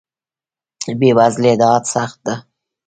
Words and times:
بې 0.99 1.09
وزلۍ 1.17 1.49
ادعا 1.55 1.75
سخت 1.93 2.17
ده. 2.25 2.35